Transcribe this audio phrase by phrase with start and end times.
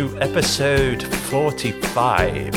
[0.00, 2.54] to episode 45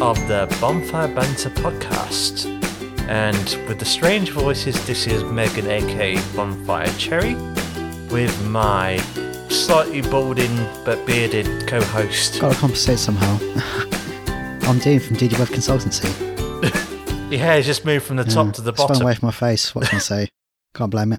[0.00, 2.46] of the Bonfire Banter podcast.
[3.10, 7.34] And with the strange voices, this is Megan, aka Bonfire Cherry,
[8.10, 8.96] with my
[9.50, 10.56] slightly balding
[10.86, 12.40] but bearded co host.
[12.40, 13.36] Gotta compensate somehow.
[14.66, 16.10] I'm Dean from DD Web Consultancy.
[17.30, 19.02] Your hair's just moved from the top Yeah, to the it's bottom.
[19.02, 19.74] away from my face.
[19.74, 20.28] What can I say?
[20.74, 21.18] Can't blame it.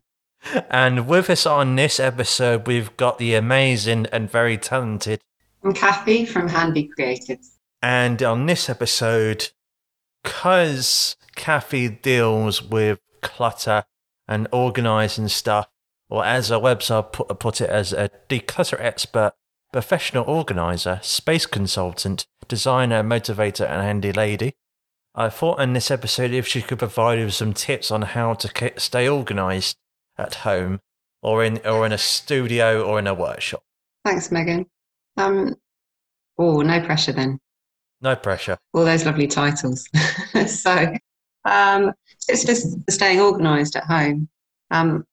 [0.71, 5.19] And with us on this episode, we've got the amazing and very talented.
[5.67, 7.57] I'm Kathy from Handy Creatives.
[7.81, 9.49] And on this episode,
[10.23, 13.83] because Kathy deals with clutter
[14.29, 15.67] and organising stuff,
[16.09, 19.33] or as our website put, put it, as a declutter expert,
[19.73, 24.55] professional organiser, space consultant, designer, motivator, and handy lady.
[25.15, 28.71] I thought in this episode if she could provide us some tips on how to
[28.77, 29.75] stay organised
[30.17, 30.79] at home,
[31.21, 33.63] or in or in a studio, or in a workshop.
[34.05, 34.65] Thanks, Megan.
[35.17, 35.55] Um,
[36.37, 37.39] oh, no pressure then.
[38.01, 38.57] No pressure.
[38.73, 39.87] All those lovely titles.
[40.47, 40.93] so,
[41.45, 41.93] um,
[42.27, 44.29] it's just staying organised at home.
[44.69, 45.05] Um,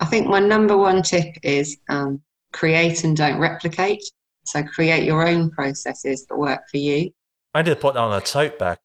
[0.00, 2.20] I think my number one tip is um,
[2.52, 4.02] create and don't replicate.
[4.44, 7.10] So, create your own processes that work for you.
[7.54, 8.78] I need to put that on a tote bag.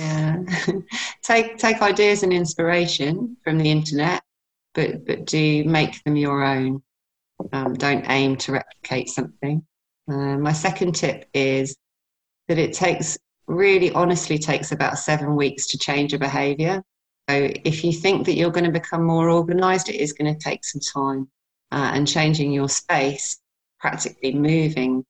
[0.00, 0.42] Yeah.
[1.22, 4.22] take take ideas and inspiration from the internet,
[4.74, 6.82] but but do make them your own.
[7.52, 9.64] Um, don't aim to replicate something.
[10.08, 11.76] Uh, my second tip is
[12.48, 16.82] that it takes really honestly takes about seven weeks to change a behavior.
[17.28, 20.40] So if you think that you're going to become more organized, it is going to
[20.40, 21.28] take some time.
[21.72, 23.40] Uh, and changing your space,
[23.80, 25.04] practically moving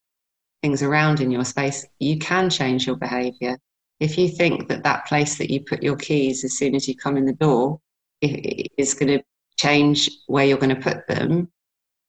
[0.63, 3.59] things around in your space, you can change your behavior
[4.01, 6.95] if you think that that place that you put your keys as soon as you
[6.95, 7.81] come in the door
[8.23, 9.25] is going to
[9.59, 11.51] change where you're going to put them,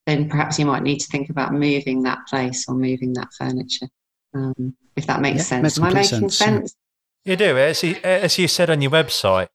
[0.08, 3.88] then perhaps you might need to think about moving that place or moving that furniture.
[4.34, 5.64] Um, if that makes Yeah, sense.
[5.64, 6.46] makes Am I making sense, yeah.
[6.48, 6.76] sense?
[7.26, 9.50] You do, as you, as you said on your website.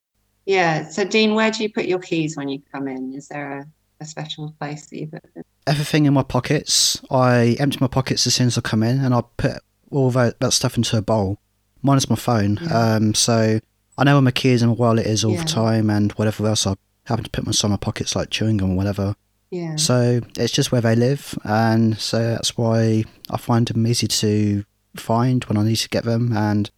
[0.45, 0.87] Yeah.
[0.89, 3.13] So, Dean, where do you put your keys when you come in?
[3.13, 3.65] Is there a,
[3.99, 5.43] a special place that you put them?
[5.65, 7.01] Everything in my pockets.
[7.09, 9.53] I empty my pockets as soon as I come in, and I put
[9.89, 11.39] all that, that stuff into a bowl.
[11.81, 12.59] Minus my phone.
[12.61, 12.95] Yeah.
[12.95, 13.59] Um, so
[13.97, 15.43] I know where my keys and my wallet is all Yeah.
[15.43, 16.75] the time, and whatever else I
[17.05, 19.15] happen to put in some of my pockets, like chewing gum or whatever.
[19.53, 19.75] Yeah.
[19.75, 24.65] So it's just where they live, and so that's why I find them easy to
[24.95, 26.35] find when I need to get them.
[26.35, 26.71] And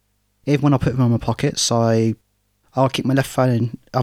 [0.44, 2.16] even when I put them in my pockets, I
[2.74, 3.78] I'll keep my left phone in.
[3.94, 4.02] Uh.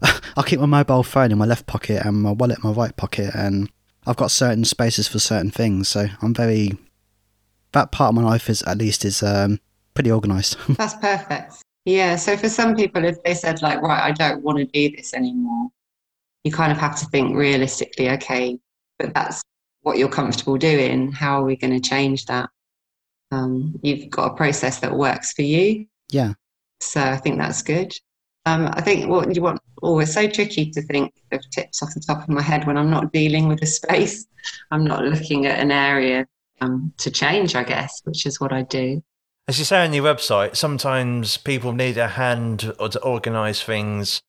[0.38, 2.96] I'll keep my mobile phone in my left pocket and my wallet in my right
[2.96, 3.70] pocket, and
[4.06, 5.88] I've got certain spaces for certain things.
[5.88, 6.78] So I'm very
[7.72, 9.60] that part of my life is at least is um,
[9.92, 10.56] pretty organised.
[10.70, 11.56] That's perfect.
[11.84, 12.16] Yeah.
[12.16, 15.12] So for some people, if they said like, right, I don't want to do this
[15.12, 15.68] anymore,
[16.44, 18.10] you kind of have to think realistically.
[18.10, 18.58] Okay,
[18.98, 19.42] but that's
[19.82, 21.12] what you're comfortable doing.
[21.12, 22.48] How are we going to change that?
[23.30, 25.86] Um, you've got a process that works for you.
[26.10, 26.34] yeah,
[26.80, 27.92] So I think that's good.
[28.46, 31.94] Um, I think what you want, oh, it's so tricky to think of tips off
[31.94, 34.26] the top of my head when I'm not dealing with a space.
[34.70, 36.26] I'm not looking at an area
[36.60, 39.02] um, to change, I guess, which is what I do.
[39.48, 44.22] As you say on your website, sometimes people need a hand or to organise things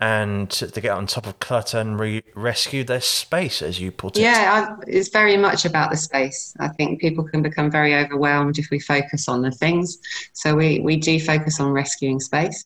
[0.00, 4.16] and to get on top of clutter and re- rescue their space, as you put
[4.16, 4.22] it.
[4.22, 6.54] Yeah, I, it's very much about the space.
[6.60, 9.98] I think people can become very overwhelmed if we focus on the things.
[10.34, 12.64] So we, we do focus on rescuing space.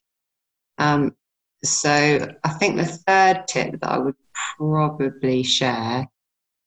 [0.77, 1.17] Um,
[1.65, 4.17] so I think the third tip that I would
[4.59, 6.07] probably share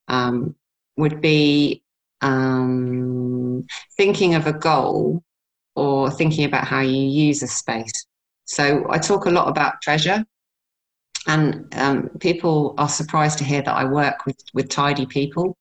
[0.07, 0.55] um,
[0.97, 1.83] would be
[2.21, 5.21] um, thinking of a goal
[5.75, 8.05] or thinking about how you use a space.
[8.45, 10.25] So I talk a lot about treasure.
[11.27, 15.57] And um, people are surprised to hear that I work with, with tidy people.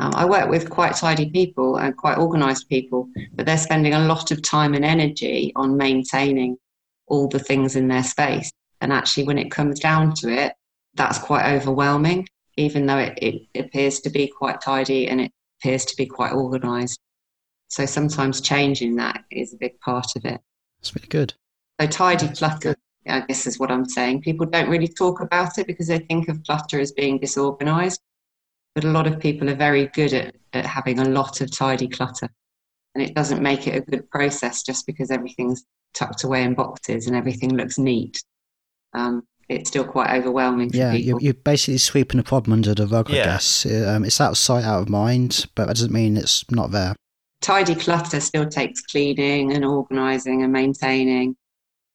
[0.00, 4.06] Um, I work with quite tidy people and quite organized people, but they're spending a
[4.06, 6.56] lot of time and energy on maintaining
[7.06, 8.50] all the things in their space.
[8.80, 10.52] And actually, when it comes down to it,
[10.94, 15.84] that's quite overwhelming, even though it, it appears to be quite tidy and it appears
[15.86, 17.00] to be quite organized.
[17.68, 20.40] So sometimes changing that is a big part of it.
[20.80, 21.34] it's really good.
[21.80, 24.22] So tidy clutter, I guess is what I'm saying.
[24.22, 28.00] People don't really talk about it because they think of clutter as being disorganized.
[28.74, 31.88] But a lot of people are very good at, at having a lot of tidy
[31.88, 32.28] clutter.
[32.94, 35.64] And it doesn't make it a good process just because everything's
[35.94, 38.22] tucked away in boxes and everything looks neat.
[38.92, 41.06] Um, it's still quite overwhelming for Yeah, people.
[41.08, 43.22] you're, you're basically sweeping a problem under the rug, Yeah.
[43.22, 43.64] I guess.
[43.66, 46.94] Um, it's out of sight, out of mind, but that doesn't mean it's not there.
[47.40, 51.34] tidy clutter still takes cleaning and organizing and maintaining.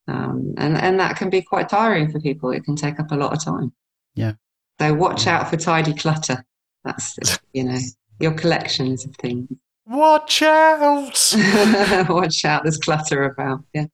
[0.08, 2.52] Um, and, and that can be quite tiring for people.
[2.52, 3.72] It can take up a lot of time.
[4.16, 4.34] Yeah.
[4.80, 6.44] So watch out for tidy clutter.
[6.84, 7.18] That's,
[7.54, 7.78] you know,
[8.20, 9.50] your collections of things.
[9.86, 11.34] Watch out!
[12.10, 13.66] Watch out, there's clutter about.
[13.74, 13.88] Yeah.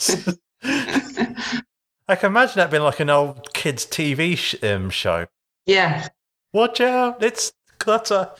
[2.08, 5.26] I can imagine that being like an old kids' TV sh- um, show.
[5.66, 6.08] yeah.
[6.52, 7.22] Watch out!
[7.22, 8.32] It's clutter.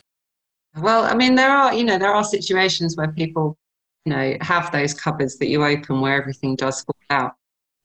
[0.77, 3.57] Well, I mean, there are, you know, there are situations where people,
[4.05, 7.33] you know, have those cupboards that you open where everything does fall out.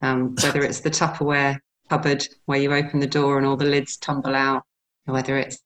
[0.01, 1.59] Um, whether it's the Tupperware
[1.89, 4.63] cupboard where you open the door and all the lids tumble out,
[5.07, 5.59] or whether it's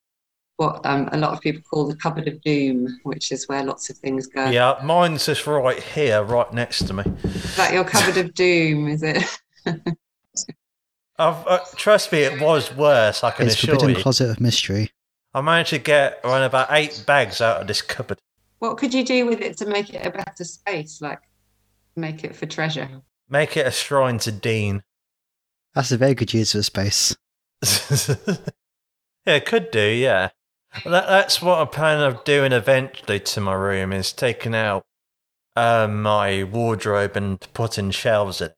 [0.58, 3.90] what um, a lot of people call the cupboard of doom, which is where lots
[3.90, 4.50] of things go.
[4.50, 7.04] Yeah, mine's just right here, right next to me.
[7.24, 8.88] Is that your cupboard of doom?
[8.88, 9.24] Is it?
[11.18, 13.24] I've, uh, trust me, it was worse.
[13.24, 14.02] I can It's assure forbidden you.
[14.02, 14.92] closet of mystery.
[15.34, 18.20] I managed to get around about eight bags out of this cupboard.
[18.62, 21.02] What could you do with it to make it a better space?
[21.02, 21.20] Like
[21.96, 23.02] make it for treasure?
[23.28, 24.84] Make it a shrine to Dean.
[25.74, 27.16] That's a very good use of space.
[29.26, 29.82] yeah, could do.
[29.82, 30.30] Yeah,
[30.86, 34.84] that, that's what I plan of doing eventually to my room is taking out
[35.56, 38.48] um, my wardrobe and putting shelves in.
[38.48, 38.56] it.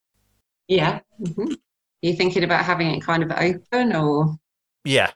[0.67, 1.00] Yeah.
[1.17, 1.55] hmm Are
[2.01, 4.38] you thinking about having it kind of open or?
[4.83, 5.11] Yeah,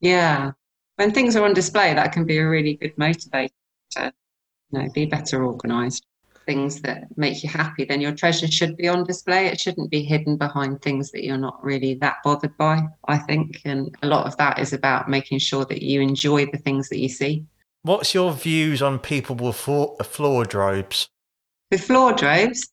[0.00, 0.52] Yeah.
[0.94, 3.50] When things are on display, that can be a really good motivator
[3.92, 4.12] to
[4.70, 6.04] you know, be better organized.
[6.46, 9.46] Things that make you happy, then your treasure should be on display.
[9.46, 13.60] It shouldn't be hidden behind things that you're not really that bothered by, I think.
[13.66, 17.00] And a lot of that is about making sure that you enjoy the things that
[17.00, 17.44] you see.
[17.82, 21.10] What's your views on people with floor, floor robes?
[21.70, 22.66] With floor drapes,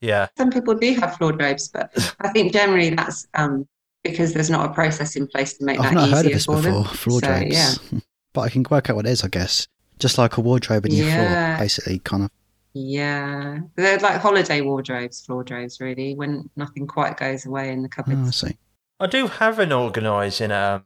[0.00, 1.90] Yeah, some people do have floor drapes, but
[2.20, 3.66] I think generally that's um,
[4.04, 6.32] because there's not a process in place to make I've that not easier heard of
[6.32, 6.84] this for before, them.
[6.84, 7.54] floor So, drapes.
[7.92, 7.98] Yeah.
[8.32, 9.66] But I can work out what it is, I guess.
[9.98, 12.30] Just like a wardrobe in your floor, basically, kind of.
[12.74, 17.88] Yeah, they're like holiday wardrobes, floor drapes, really, when nothing quite goes away in the
[18.06, 18.58] Oh, I see.
[19.00, 20.84] I do have an organising um,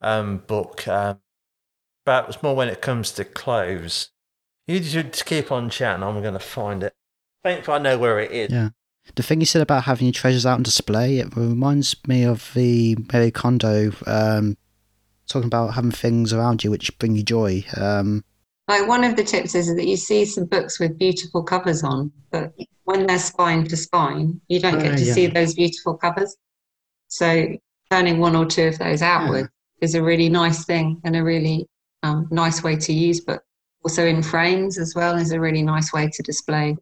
[0.00, 1.20] um, book, um,
[2.04, 4.10] but it's more when it comes to clothes.
[4.66, 6.02] You should keep on chatting.
[6.02, 6.94] I'm going to find it.
[7.44, 8.50] Thankfully, I know where it is.
[8.50, 8.70] Yeah.
[9.14, 12.50] The thing you said about having your treasures out on display, it reminds me of
[12.54, 14.56] the Marie Kondo um,
[15.28, 17.64] talking about having things around you which bring you joy.
[17.76, 18.24] Um,
[18.68, 22.12] Like one of the tips is that you see some books with beautiful covers on,
[22.30, 22.52] but
[22.84, 25.12] when they're spine to spine, you don't get Ah, to yeah.
[25.14, 26.36] see those beautiful covers.
[27.08, 27.46] So
[27.90, 29.48] turning one or two of those outward
[29.80, 31.66] is a really nice thing and a really
[32.02, 33.44] um, nice way to use books.
[33.84, 36.76] Also in frames as well is a really nice way to display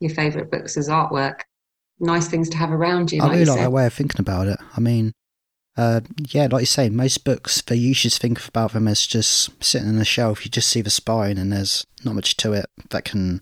[0.00, 1.40] your favourite books as artwork.
[2.00, 3.20] Nice things to have around you.
[3.20, 3.64] I like really you like said.
[3.66, 4.58] that way of thinking about it.
[4.76, 5.12] I mean,
[5.76, 9.62] uh, yeah, like you say, most books, they usually just think about them as just
[9.62, 10.44] sitting on a shelf.
[10.44, 13.40] You just see the spine and there's not much to it that can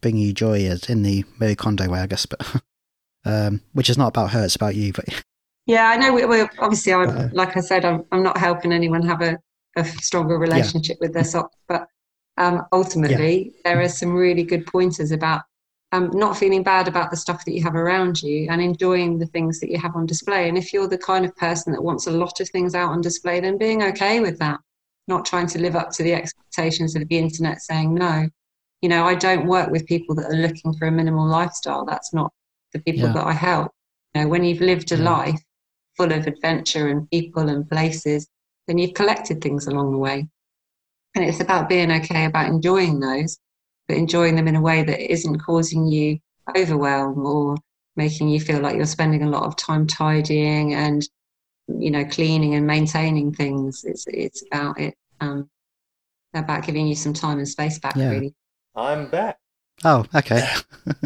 [0.00, 2.26] bring you joy as in the Marie Kondo way, I guess.
[2.26, 2.62] But
[3.24, 4.92] um, Which is not about her, it's about you.
[4.92, 5.06] But
[5.66, 6.12] Yeah, I know.
[6.12, 9.38] We, we obviously, I, Uh, like I said, I'm, I'm not helping anyone have a,
[9.76, 11.88] a stronger relationship with their socks, but
[12.36, 15.42] um, ultimately, there are some really good pointers about
[15.94, 19.26] um, not feeling bad about the stuff that you have around you and enjoying the
[19.26, 20.48] things that you have on display.
[20.48, 23.00] And if you're the kind of person that wants a lot of things out on
[23.00, 24.58] display, then being okay with that,
[25.06, 28.28] not trying to live up to the expectations of the internet saying no.
[28.82, 31.84] You know, I don't work with people that are looking for a minimal lifestyle.
[31.84, 32.32] That's not
[32.72, 33.12] the people Yeah.
[33.12, 33.70] that I help.
[34.14, 35.04] You know, when you've lived a Yeah.
[35.04, 35.40] life
[35.96, 38.26] full of adventure and people and places,
[38.66, 40.28] then you've collected things along the way.
[41.14, 43.38] And it's about being okay about enjoying those,
[43.88, 46.18] but enjoying them in a way that isn't causing you
[46.56, 47.56] overwhelm or
[47.96, 51.08] making you feel like you're spending a lot of time tidying and
[51.68, 53.84] you know cleaning and maintaining things.
[53.84, 55.48] It's it's about it um,
[56.34, 57.96] about giving you some time and space back.
[57.96, 58.10] Yeah.
[58.10, 58.34] Really,
[58.74, 59.38] I'm back.
[59.84, 60.46] oh, okay.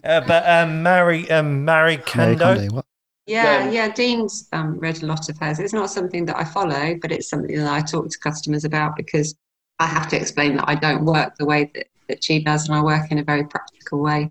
[0.03, 2.55] Uh, but um, Mary, um, Mary Marie Kondo.
[2.57, 2.85] Kondo, what?
[3.27, 3.71] yeah, Yeah.
[3.71, 3.93] yeah.
[3.93, 5.61] Dean's um, read a lot of hers.
[5.61, 8.97] It's not something that I follow, but it's something that I talk to customers about
[8.97, 9.37] because
[9.79, 12.77] I have to explain that I don't work the way that, that she does, and
[12.77, 14.31] I work in a very practical way,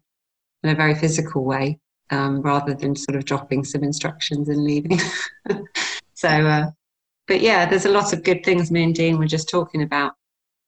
[0.63, 1.79] in a very physical way,
[2.09, 4.99] um, rather than sort of dropping some instructions and leaving.
[6.13, 6.71] so, uh,
[7.27, 8.71] but yeah, there's a lot of good things.
[8.71, 10.13] Me and Dean were just talking about,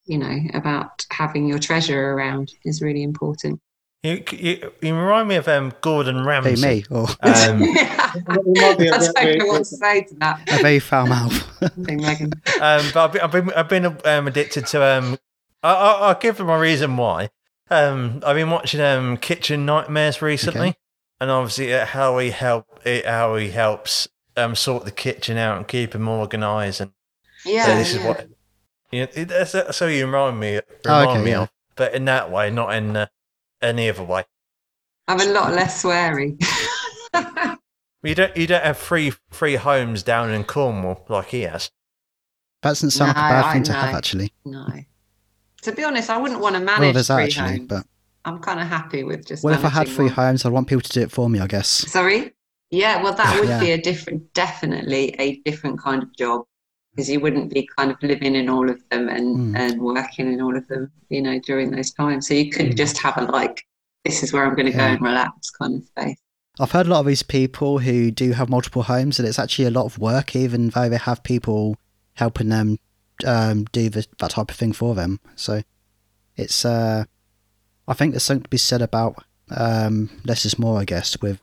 [0.04, 3.60] you know, about having your treasure around is really important.
[4.02, 6.66] You, you, you remind me of um, Gordon Hey, Ramsay.
[6.66, 10.58] me, or Um, I might be a don't know what to say to that a
[10.58, 11.62] very foul mouth.
[11.62, 14.82] um, but I've been, I've been, I've been um, addicted to.
[14.82, 15.18] Um,
[15.62, 17.30] I, I, I'll give them a reason why.
[17.70, 20.76] Um, I've been watching um, Kitchen Nightmares recently, Okay.
[21.20, 25.56] and obviously uh, how he help it, how he helps um, sort the kitchen out
[25.56, 26.80] and keep them organised.
[26.80, 26.92] And
[27.44, 28.08] Yeah, so this is yeah.
[28.08, 28.28] what
[28.90, 31.42] you know, it, that's, that's how you remind me, Oh, remind okay, me yeah.
[31.42, 31.50] of.
[31.76, 33.06] But in that way, not in uh,
[33.62, 34.24] any other way.
[35.08, 36.36] I'm a lot less sweary.
[38.02, 41.70] You don't, you don't have free free homes down in Cornwall like he has.
[42.62, 44.32] That doesn't sound like a bad I thing to have, actually.
[44.46, 44.66] no,
[45.62, 47.68] To be honest, I wouldn't want to Well, manage there's that three actually, homes.
[47.68, 47.86] but
[48.24, 49.44] I'm kind of happy with just.
[49.44, 50.14] well, if I had three one.
[50.14, 51.68] homes, I'd want people to do it for me, I guess.
[51.68, 52.32] Sorry.
[52.70, 53.60] Yeah, well, that would Yeah.
[53.60, 56.44] be a different, definitely a different kind of job
[56.94, 59.58] because you wouldn't be kind of living in all of them and Mm.
[59.58, 62.28] and working in all of them, you know, during those times.
[62.28, 62.76] So you couldn't Mm.
[62.76, 63.64] just have a like,
[64.04, 66.16] this is where I'm going to go and relax kind of space.
[66.58, 69.64] I've heard a lot of these people who do have multiple homes, and it's actually
[69.66, 71.76] a lot of work, even though they have people
[72.14, 72.78] helping them
[73.24, 75.20] um, do the, that type of thing for them.
[75.36, 75.62] So
[76.36, 77.04] it's, uh,
[77.88, 81.40] I think there's something to be said about um, less is more, I guess, with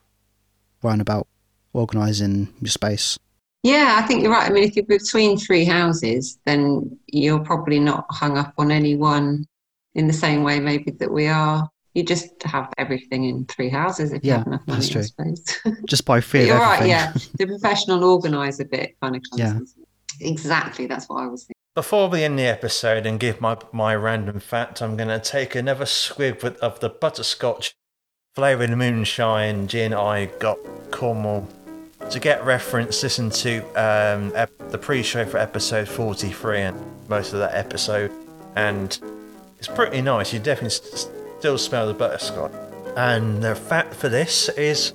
[0.82, 1.28] worrying about
[1.74, 3.20] organising your space.
[3.64, 4.50] Yeah, I think you're right.
[4.50, 8.96] I mean, if you're between three houses, then you're probably not hung up on any
[8.96, 9.46] one
[9.96, 11.70] in the same way, maybe that we are.
[11.94, 15.12] You just have everything in three houses if you have enough money, that's
[15.64, 15.74] true.
[15.88, 17.12] Just by of you're right, yeah.
[17.40, 20.30] The professional organizer bit kind of comes Yeah.
[20.30, 21.57] Exactly, that's what I was thinking.
[21.78, 25.54] Before we end the episode and give my, my random fact, I'm going to take
[25.54, 25.86] another
[26.18, 27.76] with, of the butterscotch
[28.34, 30.58] flavoured moonshine gin I got
[30.90, 31.48] Cornwall.
[32.10, 37.38] To get reference, listen to um, ep- the pre-show for episode 43 and most of
[37.42, 38.12] that episode,
[38.56, 39.00] and
[39.60, 40.34] it's pretty nice.
[40.34, 41.08] You definitely s-
[41.38, 42.54] still smell the butterscotch.
[42.96, 44.94] And the fact for this is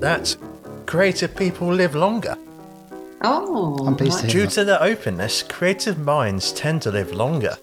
[0.00, 0.36] that
[0.86, 2.36] creative people live longer.
[3.22, 7.56] Oh, I'm pleased to hear Due to their openness, creative minds tend to live longer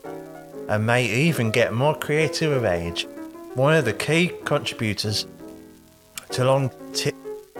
[0.67, 3.07] and may even get more creative with age.
[3.53, 5.27] One of the key contributors
[6.31, 6.71] to long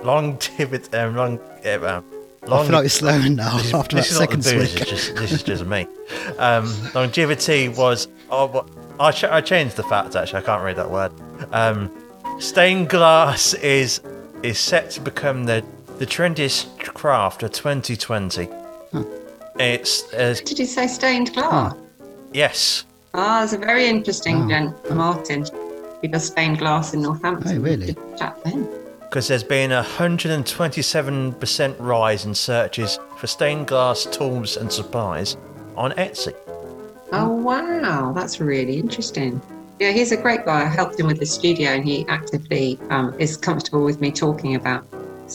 [0.04, 2.06] longevity um, long, uh, um,
[2.44, 4.60] I long feel like it's slowing now this, after this that is not the second
[4.60, 4.82] booze, swig.
[4.82, 5.88] it's just, this is just me.
[6.40, 8.08] Um, longevity was.
[8.30, 8.66] Oh,
[9.00, 10.40] I, ch- I changed the fact actually.
[10.40, 11.12] I can't read that word.
[11.52, 11.92] Um,
[12.40, 14.02] stained glass is
[14.42, 15.64] is set to become the
[15.98, 18.48] the trendiest craft of 2020.
[19.60, 21.76] It's uh, Did you say stained glass?
[22.34, 22.86] yes.
[23.14, 24.48] Ah, there's a very interesting Oh.
[24.50, 25.46] gent, Martin.
[26.02, 27.58] He does stained glass in Northampton.
[27.58, 27.94] Oh, really?
[27.94, 28.68] Good chat to him.
[29.02, 35.38] because there's been a 127% rise in searches for stained glass tools and supplies
[35.78, 36.34] on Etsy.
[37.12, 38.12] Oh, wow.
[38.14, 39.40] That's really interesting.
[39.80, 40.62] Yeah, he's a great guy.
[40.64, 44.56] I helped him with the studio and he actively um, is comfortable with me talking
[44.56, 44.84] about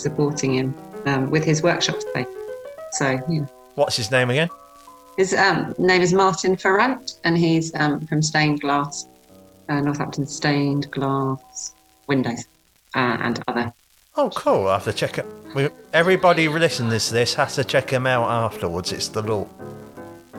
[0.00, 0.74] supporting him
[1.06, 2.26] um, with his workshop space.
[2.92, 3.46] So, yeah.
[3.74, 4.48] What's his name again?
[5.16, 9.06] His um, name is Martin Ferrant and he's um, from Stained Glass,
[9.68, 11.74] uh, Northampton Stained Glass
[12.06, 12.46] Windows
[12.94, 13.72] uh, and other.
[14.16, 14.68] Oh, cool.
[14.68, 15.26] I have to check it.
[15.54, 18.92] We, everybody listening to this has to check him out afterwards.
[18.92, 19.46] It's the law.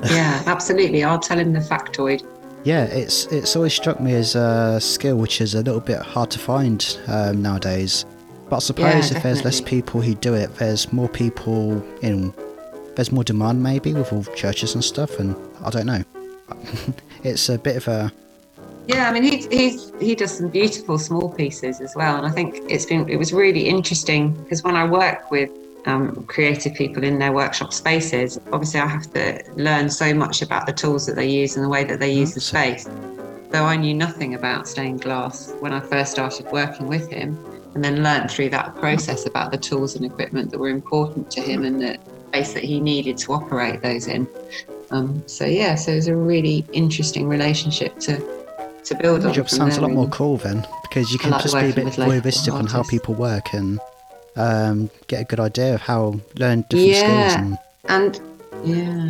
[0.06, 1.04] Yeah, absolutely.
[1.04, 2.25] I'll tell him the factoid.
[2.63, 6.32] Yeah, it's it's always struck me as a skill which is a little bit hard
[6.32, 8.06] to find um, nowadays.
[8.50, 12.34] But I suppose Yeah, if there's less people who do it, there's more people in.
[12.96, 16.03] There's more demand maybe with all churches and stuff, and I don't know.
[17.24, 18.12] it's a bit of a
[18.88, 22.32] Yeah, I mean, he he's he does some beautiful small pieces as well, and I
[22.32, 25.51] think it's been it was really interesting because when I work with
[25.86, 30.65] um, creative people in their workshop spaces, obviously I have to learn so much about
[30.65, 32.88] the tools that they use and the way that they use the space.
[33.51, 37.38] So I knew nothing about stained glass when I first started working with him,
[37.76, 41.42] and then learnt through that process about the tools and equipment that were important to
[41.42, 41.98] him and the
[42.30, 44.28] space that he needed to operate those in.
[44.92, 48.18] Um, so yeah, so it was a really interesting relationship to
[48.86, 49.36] to build your on.
[49.36, 51.86] job sounds a lot more cool then because you can like just be a bit
[51.88, 53.80] voyeuristic on how people work and
[54.36, 57.40] um, get a good idea of how learn different skills Yeah.
[57.40, 57.58] and
[57.88, 58.22] And
[58.64, 59.10] yeah.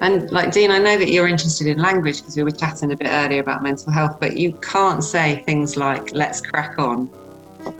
[0.00, 2.96] And like Dean, I know that you're interested in language because we were chatting a
[2.96, 7.08] bit earlier about mental health, but you can't say things like "let's crack on."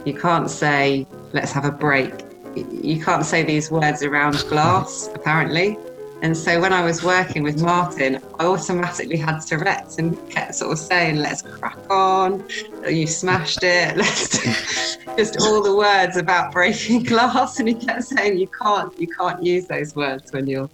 [0.05, 2.13] You can't say "let's have a break."
[2.55, 5.77] You can't say these words around glass, apparently.
[6.21, 10.71] And so when I was working with Martin, I automatically had Tourette's and kept sort
[10.71, 12.43] of saying, "Let's crack on."
[12.89, 13.97] You smashed it.
[13.97, 19.07] Let's just all the words about breaking glass, and he kept saying, "You can't, you
[19.07, 20.69] can't use those words when you're."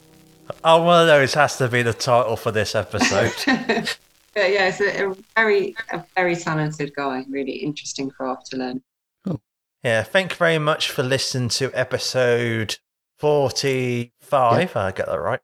[0.63, 3.34] Oh, one of those has to be the title for this episode.
[4.34, 7.25] but yeah, it's a, a very, a very talented guy.
[7.30, 8.82] Really interesting craft to learn.
[9.83, 12.77] Yeah, thank you very much for listening to episode
[13.19, 14.75] 45.
[14.75, 15.39] I get that right.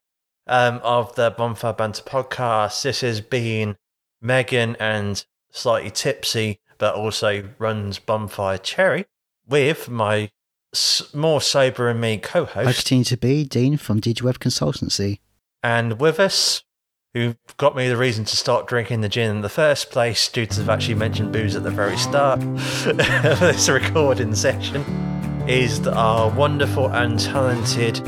[0.45, 2.81] Um, of the Bonfire Banter podcast.
[2.83, 3.75] This has been
[4.21, 9.05] Megan and slightly tipsy, but also runs Bonfire Cherry
[9.47, 10.31] with my
[10.73, 12.67] s- more sober and me co-host.
[12.67, 15.19] I continue to be Dean from DG Web Consultancy.
[15.63, 16.63] and with us,
[17.17, 20.45] who got me the reason to start drinking the gin in the first place, due
[20.45, 24.81] to the fact she mentioned booze at the very start of this recording session,
[25.47, 28.01] is our wonderful and talented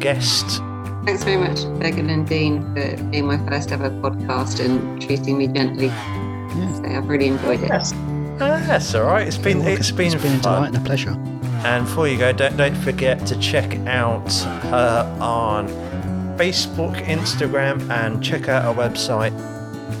[0.00, 0.60] guest,
[1.06, 5.46] Thanks very much, Megan and Dean, for being my first ever podcast and treating me
[5.46, 5.86] gently.
[5.86, 6.74] Yeah.
[6.74, 7.68] So I've really enjoyed it.
[7.68, 7.92] Yes.
[8.40, 9.24] Ah, that's all right.
[9.24, 11.10] It's been it's been, it's been a delight and a pleasure.
[11.64, 15.68] And before you go, don't don't forget to check out her on
[16.36, 19.32] Facebook, Instagram, and check out our website,